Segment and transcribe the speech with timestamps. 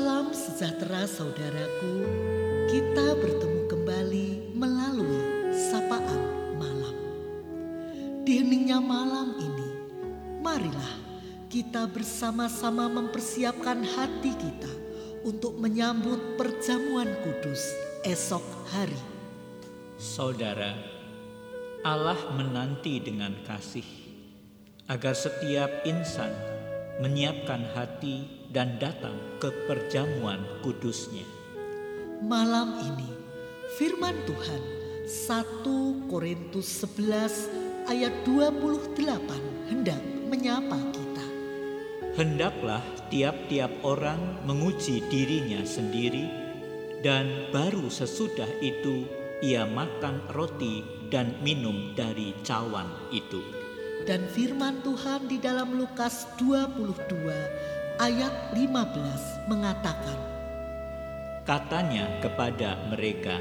[0.00, 2.08] Salam sejahtera saudaraku.
[2.72, 6.24] Kita bertemu kembali melalui sapaan
[6.56, 6.96] malam.
[8.24, 9.68] Di heningnya malam ini,
[10.40, 10.92] marilah
[11.52, 14.72] kita bersama-sama mempersiapkan hati kita
[15.28, 17.60] untuk menyambut perjamuan kudus
[18.00, 18.96] esok hari.
[20.00, 20.80] Saudara,
[21.84, 23.84] Allah menanti dengan kasih
[24.88, 26.32] agar setiap insan
[27.04, 31.24] menyiapkan hati dan datang ke perjamuan kudusnya.
[32.20, 33.10] Malam ini
[33.78, 34.62] firman Tuhan
[35.06, 38.98] 1 Korintus 11 ayat 28
[39.70, 41.26] hendak menyapa kita.
[42.18, 46.26] Hendaklah tiap-tiap orang menguji dirinya sendiri
[47.00, 49.08] dan baru sesudah itu
[49.40, 53.40] ia makan roti dan minum dari cawan itu.
[54.04, 60.16] Dan firman Tuhan di dalam Lukas 22 ayat 15 mengatakan,
[61.44, 63.36] Katanya kepada mereka,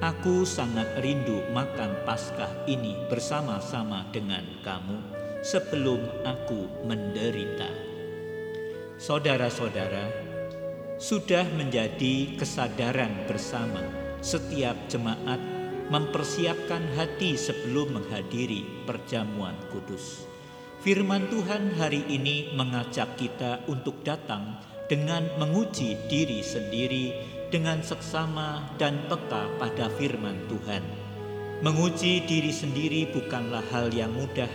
[0.00, 4.96] Aku sangat rindu makan Paskah ini bersama-sama dengan kamu
[5.44, 7.68] sebelum aku menderita.
[8.96, 10.08] Saudara-saudara,
[10.96, 13.84] sudah menjadi kesadaran bersama
[14.24, 15.40] setiap jemaat
[15.92, 20.29] mempersiapkan hati sebelum menghadiri perjamuan kudus.
[20.80, 24.56] Firman Tuhan hari ini mengajak kita untuk datang
[24.88, 27.12] dengan menguji diri sendiri
[27.52, 30.80] dengan seksama dan peka pada firman Tuhan.
[31.60, 34.48] Menguji diri sendiri bukanlah hal yang mudah,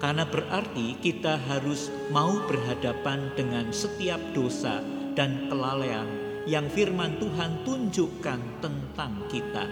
[0.00, 4.80] karena berarti kita harus mau berhadapan dengan setiap dosa
[5.12, 6.08] dan kelalaian
[6.48, 9.68] yang firman Tuhan tunjukkan tentang kita.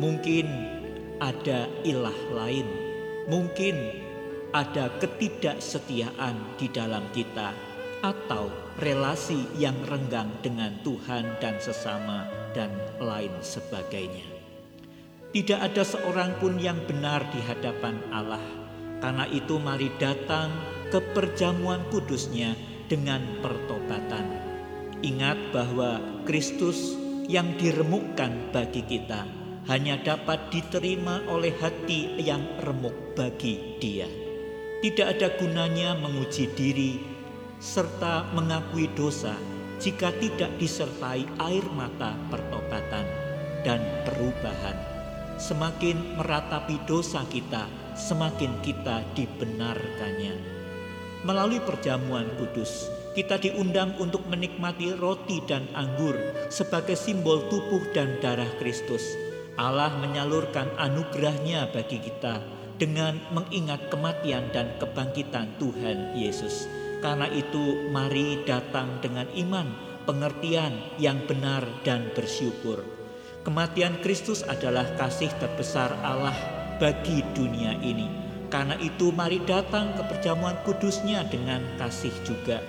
[0.00, 0.48] Mungkin
[1.20, 2.64] ada ilah lain,
[3.28, 4.05] mungkin
[4.54, 7.54] ada ketidaksetiaan di dalam kita,
[8.04, 14.24] atau relasi yang renggang dengan Tuhan dan sesama, dan lain sebagainya.
[15.32, 18.40] Tidak ada seorang pun yang benar di hadapan Allah.
[19.04, 20.48] Karena itu, mari datang
[20.88, 22.56] ke perjamuan kudusnya
[22.88, 24.24] dengan pertobatan.
[25.04, 26.96] Ingat bahwa Kristus
[27.28, 29.28] yang diremukkan bagi kita
[29.68, 34.25] hanya dapat diterima oleh hati yang remuk bagi Dia.
[34.76, 37.00] Tidak ada gunanya menguji diri
[37.56, 39.32] serta mengakui dosa
[39.80, 43.08] jika tidak disertai air mata pertobatan
[43.64, 44.76] dan perubahan.
[45.40, 47.64] Semakin meratapi dosa kita,
[47.96, 50.36] semakin kita dibenarkannya.
[51.24, 56.20] Melalui perjamuan kudus, kita diundang untuk menikmati roti dan anggur
[56.52, 59.16] sebagai simbol tubuh dan darah Kristus.
[59.56, 66.68] Allah menyalurkan anugerahnya bagi kita dengan mengingat kematian dan kebangkitan Tuhan Yesus.
[67.00, 69.68] Karena itu, mari datang dengan iman,
[70.08, 72.84] pengertian yang benar, dan bersyukur.
[73.44, 76.34] Kematian Kristus adalah kasih terbesar Allah
[76.76, 78.08] bagi dunia ini.
[78.48, 82.60] Karena itu, mari datang ke perjamuan kudusnya dengan kasih juga.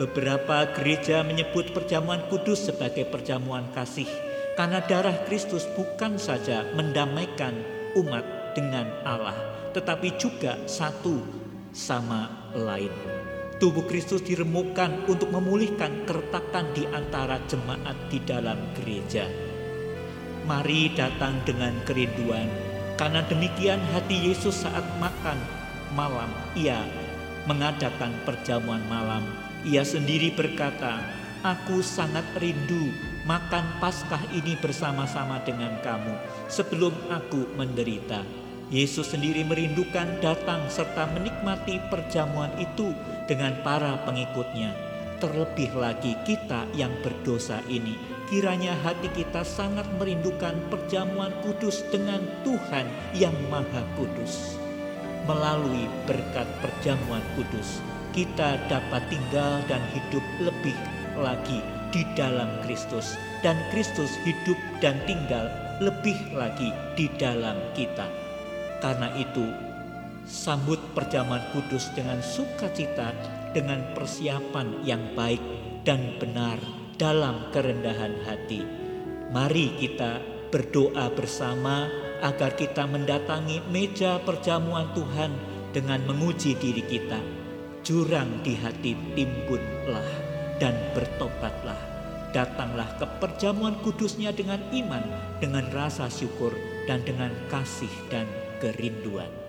[0.00, 4.08] Beberapa gereja menyebut perjamuan kudus sebagai perjamuan kasih,
[4.56, 7.54] karena darah Kristus bukan saja mendamaikan
[7.94, 9.36] umat dengan Allah,
[9.72, 11.20] tetapi juga satu
[11.72, 12.92] sama lain.
[13.56, 19.24] Tubuh Kristus diremukkan untuk memulihkan keretakan di antara jemaat di dalam gereja.
[20.42, 22.50] Mari datang dengan kerinduan,
[22.98, 25.38] karena demikian hati Yesus saat makan
[25.94, 26.82] malam, ia
[27.46, 29.22] mengadakan perjamuan malam.
[29.62, 30.98] Ia sendiri berkata,
[31.42, 32.90] Aku sangat rindu
[33.26, 36.14] makan Paskah ini bersama-sama dengan kamu
[36.50, 38.41] sebelum aku menderita.
[38.72, 42.96] Yesus sendiri merindukan datang serta menikmati perjamuan itu
[43.28, 44.72] dengan para pengikutnya.
[45.20, 48.00] Terlebih lagi kita yang berdosa ini,
[48.32, 54.56] kiranya hati kita sangat merindukan perjamuan kudus dengan Tuhan yang Maha Kudus.
[55.28, 57.84] Melalui berkat perjamuan kudus,
[58.16, 60.74] kita dapat tinggal dan hidup lebih
[61.20, 61.60] lagi
[61.92, 65.52] di dalam Kristus, dan Kristus hidup dan tinggal
[65.84, 68.21] lebih lagi di dalam kita.
[68.82, 69.46] Karena itu,
[70.26, 73.14] sambut perjamuan kudus dengan sukacita,
[73.54, 75.38] dengan persiapan yang baik
[75.86, 76.58] dan benar
[76.98, 78.66] dalam kerendahan hati.
[79.30, 80.18] Mari kita
[80.50, 81.86] berdoa bersama
[82.22, 85.30] agar kita mendatangi meja perjamuan Tuhan
[85.70, 87.18] dengan menguji diri kita.
[87.82, 90.10] Jurang di hati timbunlah
[90.62, 91.78] dan bertobatlah.
[92.30, 95.04] Datanglah ke perjamuan kudusnya dengan iman,
[95.42, 96.54] dengan rasa syukur,
[96.88, 98.24] dan dengan kasih dan
[98.62, 99.41] kerinduan.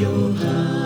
[0.00, 0.83] 有了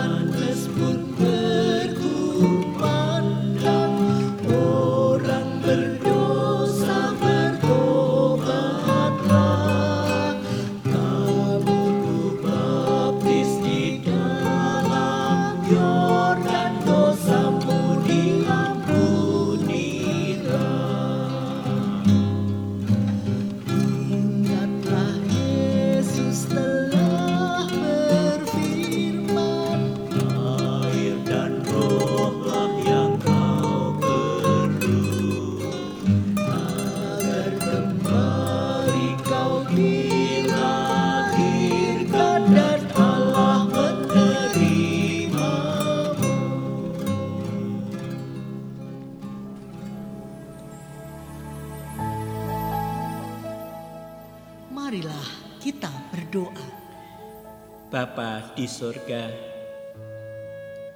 [57.99, 59.27] Bapa di sorga,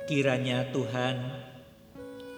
[0.07, 1.19] kiranya Tuhan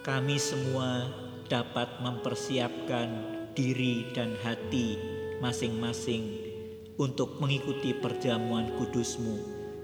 [0.01, 1.06] kami semua
[1.45, 3.09] dapat mempersiapkan
[3.53, 4.97] diri dan hati
[5.38, 6.50] masing-masing
[6.97, 9.38] untuk mengikuti perjamuan kudusmu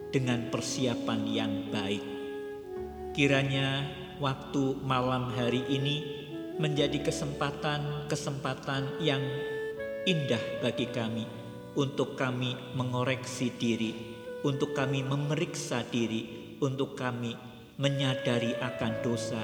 [0.09, 2.01] dengan persiapan yang baik.
[3.13, 3.85] Kiranya
[4.17, 6.25] waktu malam hari ini
[6.57, 9.21] menjadi kesempatan-kesempatan yang
[10.09, 11.29] indah bagi kami
[11.77, 14.10] untuk kami mengoreksi diri,
[14.41, 17.33] untuk kami memeriksa diri, untuk kami
[17.81, 19.41] menyadari akan dosa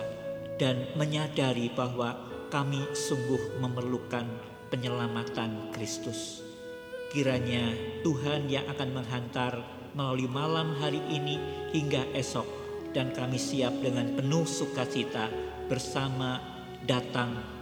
[0.57, 2.17] dan menyadari bahwa
[2.49, 4.25] kami sungguh memerlukan
[4.69, 6.41] penyelamatan Kristus.
[7.13, 7.71] Kiranya
[8.03, 9.53] Tuhan yang akan menghantar
[9.95, 11.39] melalui malam hari ini
[11.71, 12.45] hingga esok
[12.91, 15.31] dan kami siap dengan penuh sukacita
[15.71, 16.41] bersama
[16.83, 17.57] datang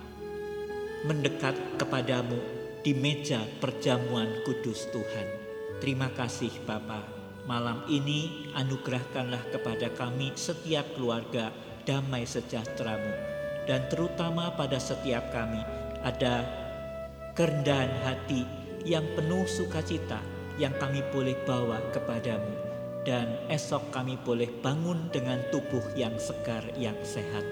[1.06, 2.38] mendekat kepadamu
[2.82, 5.28] di meja perjamuan kudus Tuhan.
[5.82, 7.15] Terima kasih Bapa.
[7.46, 11.54] Malam ini anugerahkanlah kepada kami setiap keluarga
[11.86, 13.14] damai sejahteramu
[13.70, 15.62] dan terutama pada setiap kami
[16.02, 16.46] ada
[17.38, 18.46] kerendahan hati
[18.86, 20.22] yang penuh sukacita
[20.58, 22.54] yang kami boleh bawa kepadamu
[23.06, 27.46] dan esok kami boleh bangun dengan tubuh yang segar yang sehat.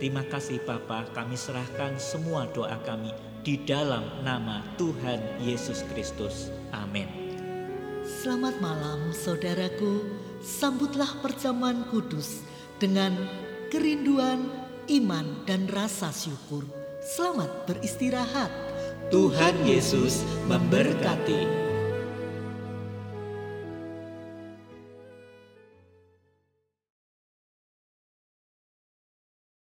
[0.00, 3.12] Terima kasih Bapa, kami serahkan semua doa kami
[3.44, 6.48] di dalam nama Tuhan Yesus Kristus.
[6.72, 7.23] Amin.
[8.24, 10.00] Selamat malam saudaraku,
[10.40, 12.40] sambutlah perjamuan kudus
[12.80, 13.12] dengan
[13.68, 14.48] kerinduan,
[14.88, 16.64] iman, dan rasa syukur.
[17.04, 18.48] Selamat beristirahat.
[19.12, 21.63] Tuhan Yesus memberkati.